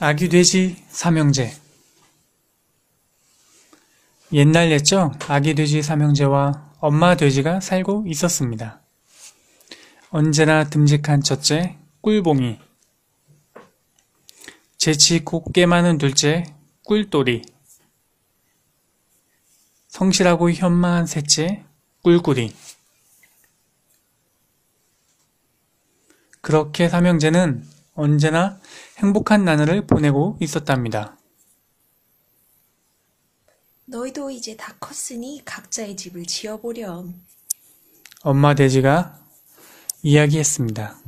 아기 0.00 0.28
돼지 0.28 0.84
삼형제. 0.88 1.54
옛날 4.32 4.72
옛적 4.72 5.30
아기 5.30 5.54
돼지 5.54 5.82
삼형제와 5.82 6.72
엄마 6.80 7.14
돼지가 7.16 7.60
살고 7.60 8.04
있었습니다. 8.08 8.82
언제나 10.10 10.64
듬직한 10.64 11.22
첫째 11.22 11.78
꿀봉이. 12.00 12.58
재치 14.76 15.20
곱게 15.24 15.64
많은 15.64 15.98
둘째 15.98 16.44
꿀돌이. 16.84 17.42
성실하고 19.86 20.50
현마한 20.50 21.06
셋째 21.06 21.64
꿀꿀이. 22.02 22.52
그렇게 26.40 26.88
삼형제는 26.88 27.73
언제나 27.94 28.60
행복한 28.98 29.44
나날을 29.44 29.86
보내고 29.86 30.36
있었답니다. 30.40 31.16
너희도 33.86 34.30
이제 34.30 34.56
다 34.56 34.74
컸으니 34.80 35.42
각자의 35.44 35.96
집을 35.96 36.26
지어보렴. 36.26 37.14
엄마 38.22 38.54
돼지가 38.54 39.20
이야기했습니다. 40.02 40.98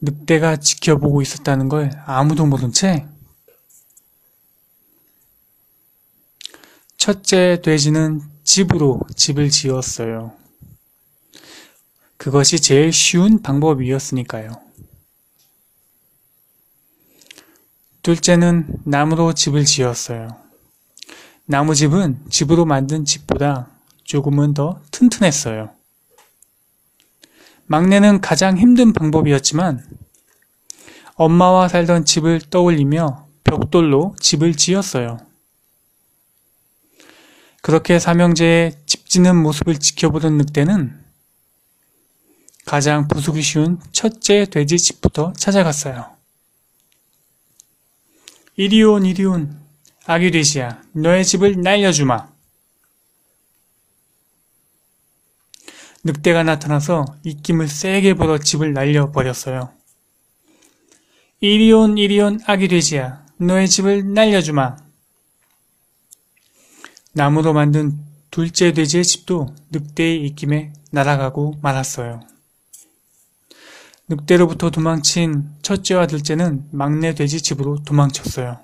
늑대가 0.00 0.56
지켜보고 0.56 1.22
있었다는 1.22 1.68
걸 1.68 1.90
아무도 2.06 2.46
모른 2.46 2.70
채 2.70 3.08
첫째 7.06 7.60
돼지는 7.62 8.20
집으로 8.42 9.00
집을 9.14 9.48
지었어요. 9.48 10.32
그것이 12.16 12.60
제일 12.60 12.92
쉬운 12.92 13.42
방법이었으니까요. 13.42 14.50
둘째는 18.02 18.80
나무로 18.82 19.34
집을 19.34 19.64
지었어요. 19.64 20.36
나무집은 21.44 22.24
집으로 22.28 22.64
만든 22.64 23.04
집보다 23.04 23.68
조금은 24.02 24.54
더 24.54 24.82
튼튼했어요. 24.90 25.70
막내는 27.66 28.20
가장 28.20 28.58
힘든 28.58 28.92
방법이었지만 28.92 29.80
엄마와 31.14 31.68
살던 31.68 32.04
집을 32.04 32.40
떠올리며 32.50 33.28
벽돌로 33.44 34.16
집을 34.18 34.56
지었어요. 34.56 35.25
그렇게 37.66 37.98
삼형제의 37.98 38.76
집 38.86 39.08
짓는 39.08 39.34
모습을 39.42 39.80
지켜보던 39.80 40.38
늑대는 40.38 41.04
가장 42.64 43.08
부수기 43.08 43.42
쉬운 43.42 43.80
첫째 43.90 44.44
돼지 44.44 44.78
집부터 44.78 45.32
찾아갔어요. 45.32 46.14
이리온 48.54 49.04
이리온 49.04 49.58
아기 50.04 50.30
돼지야 50.30 50.80
너의 50.92 51.24
집을 51.24 51.60
날려주마. 51.60 52.28
늑대가 56.04 56.44
나타나서 56.44 57.04
입김을 57.24 57.66
세게 57.66 58.14
불어 58.14 58.38
집을 58.38 58.74
날려버렸어요. 58.74 59.72
이리온 61.40 61.98
이리온 61.98 62.38
아기 62.46 62.68
돼지야 62.68 63.26
너의 63.38 63.68
집을 63.68 64.14
날려주마. 64.14 64.85
나무로 67.16 67.54
만든 67.54 67.98
둘째 68.30 68.74
돼지의 68.74 69.02
집도 69.02 69.54
늑대의 69.70 70.22
입김에 70.26 70.74
날아가고 70.90 71.54
말았어요. 71.62 72.20
늑대로부터 74.06 74.68
도망친 74.70 75.48
첫째와 75.62 76.08
둘째는 76.08 76.68
막내 76.72 77.14
돼지 77.14 77.40
집으로 77.40 77.82
도망쳤어요. 77.84 78.60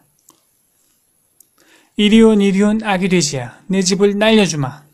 이리온 1.97 2.43
이리온 2.43 2.83
아기 2.83 3.09
돼지야 3.09 3.59
내 3.69 3.81
집을 3.81 4.19
날려주마. 4.19 4.85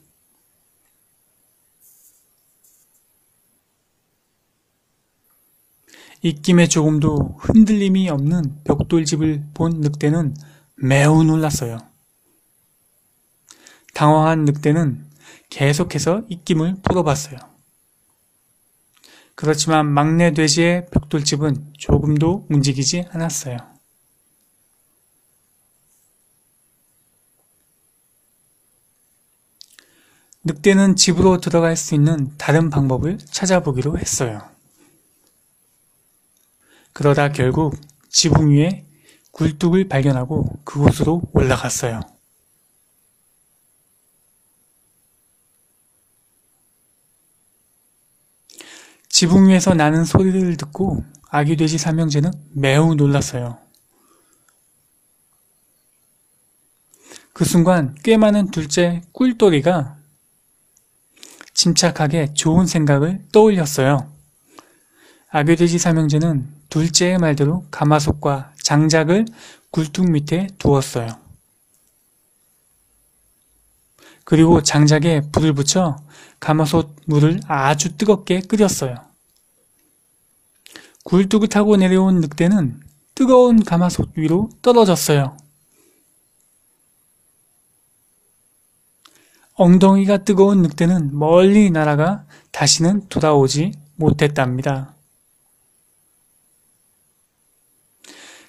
입김에 6.22 6.68
조금도 6.68 7.38
흔들림이 7.40 8.08
없는 8.08 8.62
벽돌집을 8.62 9.46
본 9.52 9.80
늑대는 9.80 10.36
매우 10.76 11.24
놀랐어요. 11.24 11.88
당황한 13.98 14.44
늑대는 14.44 15.04
계속해서 15.50 16.22
입김을 16.28 16.76
풀어봤어요. 16.82 17.36
그렇지만 19.34 19.92
막내 19.92 20.32
돼지의 20.32 20.86
벽돌집은 20.92 21.72
조금도 21.76 22.46
움직이지 22.48 23.06
않았어요. 23.10 23.56
늑대는 30.44 30.94
집으로 30.94 31.40
들어갈 31.40 31.76
수 31.76 31.96
있는 31.96 32.36
다른 32.38 32.70
방법을 32.70 33.18
찾아보기로 33.18 33.98
했어요. 33.98 34.48
그러다 36.92 37.32
결국 37.32 37.74
지붕 38.08 38.52
위에 38.52 38.86
굴뚝을 39.32 39.88
발견하고 39.88 40.60
그곳으로 40.62 41.22
올라갔어요. 41.32 42.17
지붕 49.18 49.48
위에서 49.48 49.74
나는 49.74 50.04
소리를 50.04 50.56
듣고 50.58 51.04
아기 51.28 51.56
돼지 51.56 51.76
삼형제는 51.76 52.30
매우 52.52 52.94
놀랐어요. 52.94 53.58
그 57.32 57.44
순간 57.44 57.96
꽤 58.04 58.16
많은 58.16 58.52
둘째 58.52 59.02
꿀돌이가 59.10 59.96
침착하게 61.52 62.34
좋은 62.34 62.66
생각을 62.66 63.24
떠올렸어요. 63.32 64.08
아기 65.30 65.56
돼지 65.56 65.80
삼형제는 65.80 66.54
둘째의 66.68 67.18
말대로 67.18 67.66
가마솥과 67.72 68.52
장작을 68.62 69.26
굴뚝 69.72 70.12
밑에 70.12 70.46
두었어요. 70.58 71.08
그리고 74.22 74.62
장작에 74.62 75.22
불을 75.32 75.54
붙여 75.54 75.96
가마솥 76.38 76.94
물을 77.06 77.40
아주 77.48 77.96
뜨겁게 77.96 78.42
끓였어요. 78.42 79.07
굴뚝을 81.08 81.48
타고 81.48 81.78
내려온 81.78 82.20
늑대는 82.20 82.82
뜨거운 83.14 83.64
가마솥 83.64 84.10
위로 84.16 84.50
떨어졌어요. 84.60 85.38
엉덩이가 89.54 90.24
뜨거운 90.24 90.60
늑대는 90.60 91.18
멀리 91.18 91.70
날아가 91.70 92.26
다시는 92.52 93.08
돌아오지 93.08 93.72
못했답니다. 93.96 94.96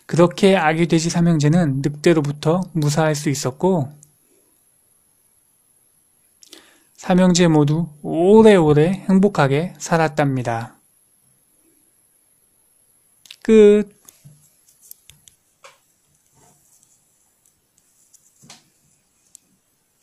그렇게 0.05 0.57
아기 0.57 0.85
돼지 0.87 1.09
삼형제는 1.09 1.81
늑대로부터 1.81 2.59
무사할 2.73 3.15
수 3.15 3.29
있었고 3.29 3.89
삼형제 6.97 7.47
모두 7.47 7.87
오래오래 8.01 9.05
행복하게 9.09 9.75
살았답니다. 9.77 10.78
끝 13.49 13.98